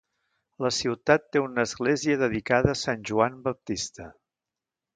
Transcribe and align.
La 0.65 0.69
ciutat 0.77 1.27
té 1.35 1.43
una 1.43 1.65
església 1.69 2.17
dedicada 2.23 2.73
a 2.75 2.79
Sant 2.85 3.05
Joan 3.11 3.39
Baptista. 3.47 4.09